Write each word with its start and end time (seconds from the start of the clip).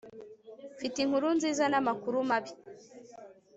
mfite 0.75 0.97
inkuru 1.01 1.27
nziza 1.37 1.63
namakuru 1.71 2.17
mabi 2.29 2.51